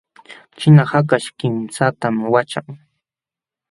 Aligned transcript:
Ćhina 0.57 0.83
hakaśh 0.91 1.29
kimsatam 1.37 2.15
waćhan. 2.33 2.69